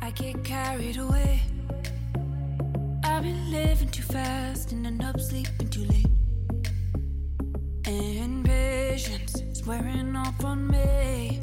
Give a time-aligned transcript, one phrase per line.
[0.00, 1.40] I get carried away.
[3.04, 6.06] I've been living too fast and end up sleeping too late.
[7.86, 11.40] And patience is wearing off on me.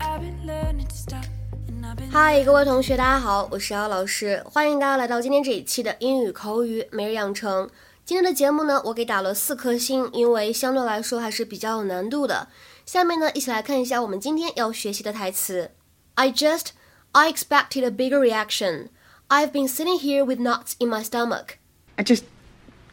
[0.00, 1.24] I've been learning to stop.
[1.68, 7.68] and I've been 嗨，各位同学，大家好，我是姚老师，欢迎大家来到今天这一期的英语口语每日养成。
[8.04, 12.48] 今天的节目呢，我给打了四颗星，因为相对来说还是比较有难度的。
[12.86, 15.70] 下面呢，一起来看一下我们今天要学习的台词。
[16.14, 16.68] I just,
[17.13, 18.89] I expected a bigger reaction.
[19.29, 21.59] I've been sitting here with knots in my stomach.
[21.97, 22.25] I just.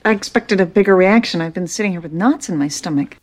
[0.02, 1.42] I expected a bigger reaction.
[1.42, 3.18] I've been sitting here with knots in my stomach.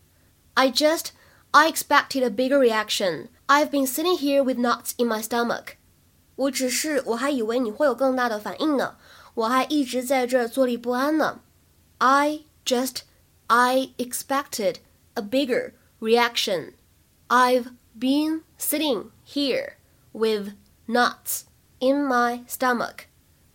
[0.55, 1.12] I just,
[1.52, 3.30] I expected a bigger reaction.
[3.50, 5.77] I've been sitting here with knots in my stomach.
[6.36, 8.98] 我只是，我还以为你会有更大的反应呢，
[9.34, 11.40] 我还一直在这儿坐立不安呢。
[11.98, 13.02] I just,
[13.48, 14.76] I expected
[15.16, 16.73] a bigger reaction.
[17.27, 19.77] I've been sitting here
[20.14, 20.52] with
[20.87, 21.43] knots
[21.79, 23.07] in my stomach.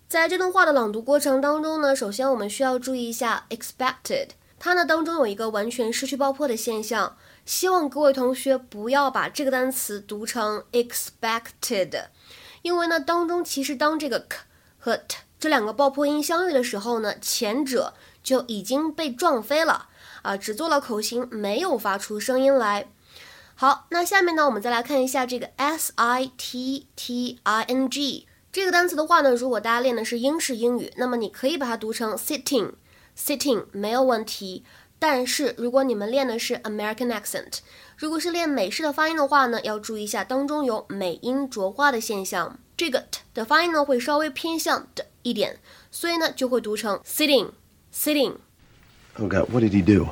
[0.08, 12.06] 在这段话的朗读过程当中呢，首先我们需要注意一下 expected，它呢当中有一个完全失去爆破的现象，希望各位同学不要把这个单词读成 expected，
[12.62, 14.38] 因为呢当中其实当这个 k
[14.80, 19.90] 和 t 这两个爆破音相遇的时候呢，前者就已经被撞飞了
[20.22, 22.88] 啊，只做了口型，没有发出声音来。
[23.60, 28.28] 好，那下面呢，我们再来看一下这个 s i t t i n g。
[28.52, 34.64] 这个单词的话呢，如果大家练的是英式英语，那么你可以把它读成 sitting，sitting 没有问题。
[35.00, 37.62] 但是如果你们练的是 American accent，
[37.98, 48.36] 如果是练美式的发音的话呢，要注意一下当中有美音浊化的现象，这个 t 的发音呢会稍微偏向的一点，所以呢就会读成 sitting，sitting。
[49.18, 50.10] Oh God, what did he do?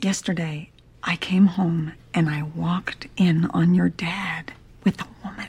[0.00, 0.66] Yesterday,
[1.04, 4.52] I came home and I walked in on your dad
[4.84, 5.48] with a woman.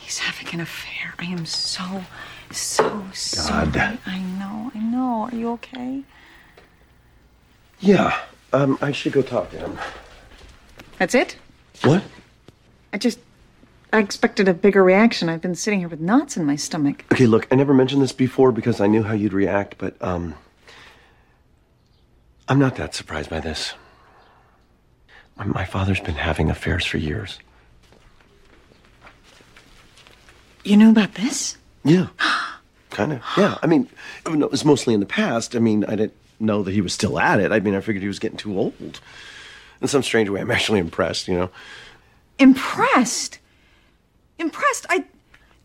[0.00, 1.14] He's having an affair.
[1.18, 2.04] I am so,
[2.50, 3.70] so sorry.
[3.70, 3.98] God.
[4.06, 5.28] I know, I know.
[5.30, 6.02] Are you okay?
[7.80, 8.18] Yeah,
[8.52, 9.78] um, I should go talk to him.
[10.98, 11.36] That's it?
[11.82, 12.02] What?
[12.92, 13.18] I just.
[13.94, 15.28] I expected a bigger reaction.
[15.28, 17.04] I've been sitting here with knots in my stomach.
[17.12, 20.34] Okay, look, I never mentioned this before because I knew how you'd react, but, um,
[22.48, 23.74] I'm not that surprised by this.
[25.44, 27.38] My, father's been having affairs for years.
[30.64, 31.56] You knew about this?
[31.84, 32.08] Yeah.
[32.90, 33.22] kind of.
[33.36, 33.58] Yeah.
[33.62, 33.88] I mean,
[34.26, 35.56] it was mostly in the past.
[35.56, 37.52] I mean, I didn't know that he was still at it.
[37.52, 39.00] I mean, I figured he was getting too old.
[39.80, 41.50] In some strange way, I'm actually impressed, you know?
[42.38, 43.38] Impressed.
[44.38, 44.86] Impressed.
[44.88, 45.04] I.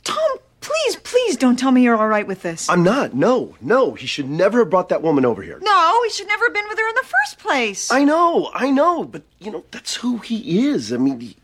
[0.03, 2.69] Tom, please, please don't tell me you're all right with this.
[2.69, 3.13] I'm not.
[3.13, 3.93] No, no.
[3.93, 5.59] He should never have brought that woman over here.
[5.61, 7.91] No, he should never have been with her in the first place.
[7.91, 10.91] I know, I know, but you know that's who he is.
[10.91, 11.35] I mean, he,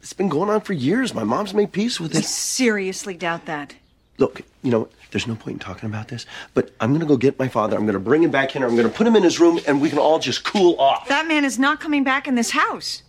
[0.00, 1.12] it's been going on for years.
[1.14, 2.18] My mom's made peace with it.
[2.18, 3.74] I seriously doubt that.
[4.18, 7.38] Look, you know, there's no point in talking about this, but I'm gonna go get
[7.38, 7.76] my father.
[7.76, 8.64] I'm gonna bring him back here.
[8.64, 11.08] I'm gonna put him in his room, and we can all just cool off.
[11.08, 13.02] That man is not coming back in this house.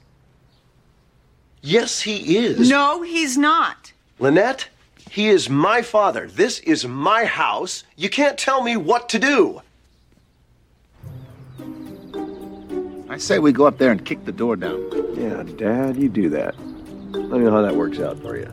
[1.61, 2.69] yes, he is.
[2.69, 3.93] No, he's not.
[4.19, 4.67] Lynette,
[5.10, 6.28] he is my father.
[6.28, 7.84] This is my house.
[7.96, 9.62] You can't tell me what to do.
[13.08, 14.78] I say we go up there and kick the door down.
[15.16, 16.54] Yeah, Dad, you do that.
[17.12, 18.48] Let me know how that works out for you.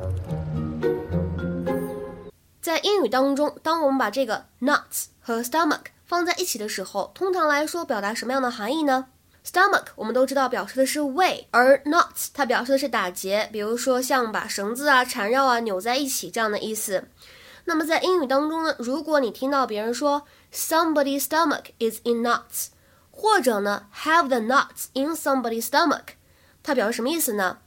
[2.62, 9.08] 在英语当中，当我们把这个 nuts 和 stomach 放在一起的时候，通常来说表达什么样的含义呢
[9.46, 17.08] ？stomach 我们都知道表示的是胃，而 nuts 它表示的是打结，比如说像把绳子啊缠绕啊扭在一起这样的意思。
[17.66, 22.68] 那么在英语当中呢，如果你听到别人说 somebody's stomach is in knots，
[23.12, 26.16] 或者呢 have the nuts in somebody's stomach，
[26.62, 27.60] 它表示什么意思呢？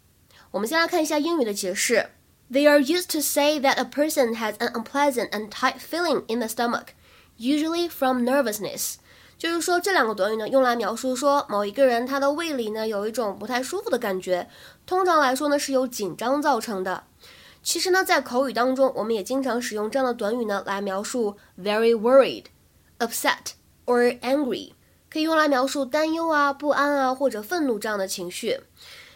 [0.52, 2.10] 我们先来看一下英语的解释。
[2.50, 6.48] They are used to say that a person has an unpleasant and tight feeling in the
[6.48, 6.94] stomach,
[7.38, 8.94] usually from nervousness.
[9.37, 14.47] 就是说，这两个短语呢，用来描述说某一个人他的胃里呢有一种不太舒服的感觉，
[14.85, 17.03] 通常来说呢是由紧张造成的。
[17.61, 22.45] 其实呢，在口语当中，我们也经常使用这样的短语呢来描述 very worried,
[22.99, 23.53] upset
[23.85, 24.73] or angry，
[25.09, 28.61] 可以用来描述担忧啊、不安啊或者愤怒这样的情绪。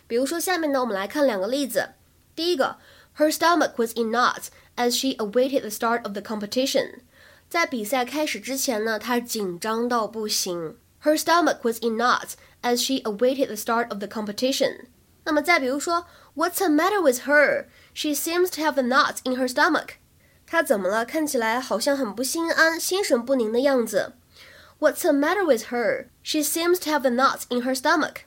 [0.07, 1.89] 比如说，下面呢，我们来看两个例子。
[2.35, 2.77] 第一个
[3.17, 6.99] ，Her stomach was in knots as she awaited the start of the competition。
[7.48, 10.76] 在比赛开始之前呢，她紧张到不行。
[11.02, 12.32] Her stomach was in knots
[12.62, 14.86] as she awaited the start of the competition。
[15.24, 17.66] 那么再比如说，What's the matter with her?
[17.92, 19.96] She seems to have the knots in her stomach。
[20.46, 21.04] 她怎么了？
[21.04, 24.12] 看起来好像很不心安、心神不宁的样子。
[24.80, 26.06] What's the matter with her?
[26.22, 28.22] She seems to have the knots in her stomach。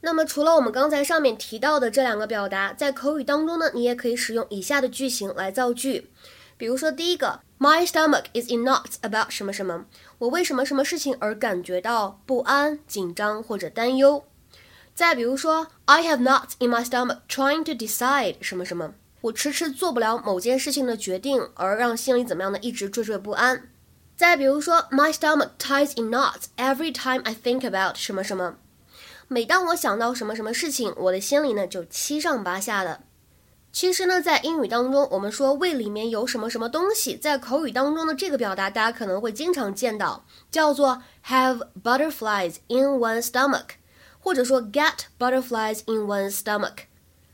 [0.00, 6.10] 那么除了我们刚才上面提到的这两个表达，在口语当中呢，你也可以使用以下的句型来造句。
[6.57, 9.85] 比如说第一个，My stomach is in knots about 什么什么，
[10.17, 14.25] 我为什么什么事情而感觉到不安、紧张或者担忧。
[14.95, 22.57] 再比如说，I have knots in my stomach trying to decide 什么什么，我迟迟做不了某件事情的决定，而让心里怎么样呢？
[22.59, 23.69] 一直惴惴不安。
[24.15, 28.55] 再比如说，My stomach ties in knots every time I think about 什么什么，
[29.27, 33.01] 每当我想到什么什么事情，我的心里呢就七上八下的。
[33.71, 43.75] 其实呢，在英语当中，我们说胃里面有什么什么东西，在口语当中的这个表达，大家可能会经常见到，叫做 have butterflies in one's stomach，
[44.19, 46.85] 或者说 get butterflies in one's stomach，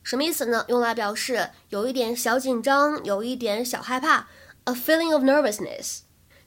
[0.03, 0.65] 什么意思呢？
[0.67, 4.27] 用来表示有一点小紧张，有一点小害怕
[4.65, 5.99] ，a feeling of nervousness。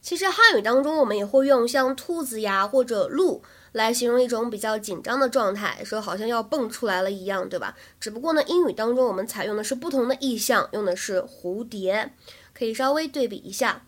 [0.06, 3.42] 其实汉语当中，我们也会用像兔子呀或者鹿
[3.72, 7.76] 来形容一种比较紧张的状态，说好像要蹦出来了一样，对吧？
[7.98, 12.12] 只不过呢，英语当中我们采用的是不同的意象，用的是蝴蝶，
[12.54, 13.84] 可以稍微对比一下。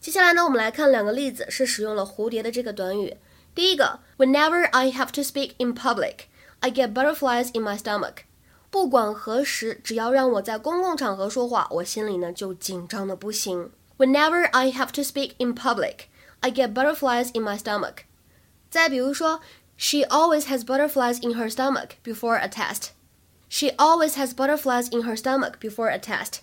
[0.00, 3.16] 接下来呢，我们来看两个例子，是使用了蝴蝶的这个短语。
[3.54, 6.22] 第一个，Whenever I have to speak in public,
[6.58, 8.24] I get butterflies in my stomach。
[8.70, 13.70] 不管何时，只要让我在公共场合说话，我心里呢就紧张的不行。
[13.97, 16.09] Whenever I have to speak in public,
[16.41, 18.05] I get butterflies in my stomach.
[18.69, 19.39] 再比如说，
[19.77, 22.89] She always has butterflies in her stomach before a test.
[23.49, 26.39] She always has butterflies in her stomach before a test.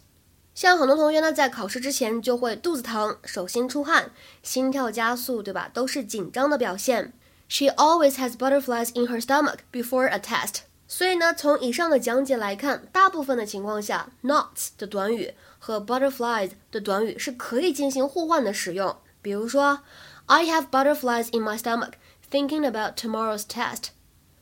[0.55, 4.11] 像很多同学呢，在考试之前就会肚子疼、手心出汗、
[4.43, 5.71] 心跳加速，对吧？
[5.73, 7.13] 都是紧张的表现。
[7.49, 10.61] She always has butterflies in her stomach before a test.
[10.88, 18.96] 所以呢，从以上的讲解来看，大部分的情况下，knots 的短语和 butterflies 的短语是可以进行互换的使用。
[19.22, 19.82] 比如说
[20.28, 21.94] ，I have butterflies in my stomach
[22.32, 23.86] thinking about tomorrow's test。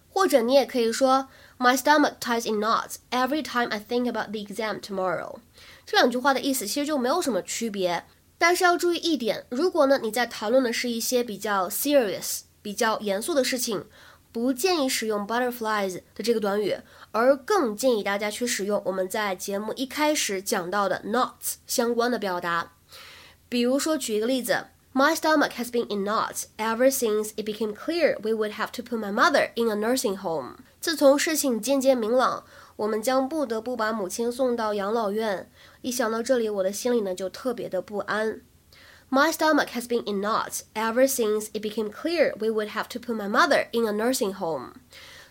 [0.10, 5.38] 或者你也可以说，My stomach ties in knots every time I think about the exam tomorrow。
[5.86, 8.04] 这两句话的意思其实就没有什么区别，
[8.38, 13.86] 但是要注意一点，如果呢你在谈论的是一些比较 serious、比较严肃的事情。
[14.34, 16.76] 不建议使用 butterflies 的这个短语，
[17.12, 22.74] 而更建议大家去使用我们在节目一开始讲到的 knots 相关的表达。
[23.48, 28.98] 比如说，举一个例子：My stomach has been in knots ever since it became clear we would have to put
[28.98, 30.56] my mother in a nursing home。
[30.82, 32.44] 自从事情渐渐明朗，
[32.76, 35.52] 我们将不得不把母亲送到养老院。
[35.84, 38.42] 一想到这里，我的心里呢就特别的不安。
[39.11, 43.17] My stomach has been in knots ever since it became clear we would have to put
[43.17, 44.73] my mother in a nursing home。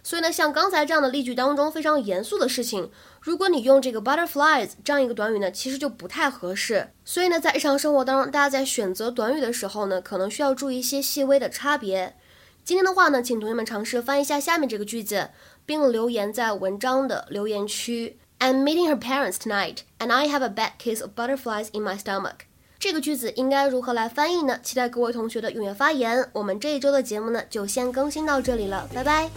[0.02, 2.90] 所以呢，像刚才这样的例句当中非常严肃的事情，
[3.22, 6.90] 如果你用这个 butterflies 这样一个短语呢，其实就不太合适。
[7.04, 12.16] 所以呢，在日常生活当中，大家在选择短语的时候呢，可能需要注意一些细微的差别。
[12.64, 15.30] 今天的话呢，请同学们尝试翻译一下下面这个句子，
[15.66, 18.18] 并留言在文章的留言区。
[18.40, 22.46] I'm meeting her parents tonight, and I have a bad case of butterflies in my stomach.
[22.83, 24.59] 这个句子应该如何来翻译呢？
[24.61, 26.29] 期待各位同学的踊跃发言。
[26.33, 29.31] 我们这一周的节目呢，就先更新到这里了，拜拜。